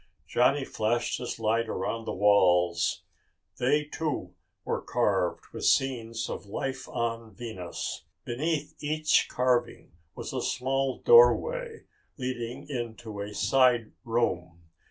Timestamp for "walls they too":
2.11-4.33